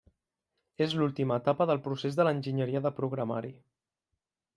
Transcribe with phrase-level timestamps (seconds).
[0.85, 3.53] És l'última etapa del procés de l'enginyeria de programari.